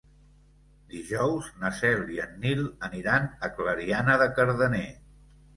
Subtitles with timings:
[0.93, 4.87] Dijous na Cel i en Nil aniran a Clariana de Cardener.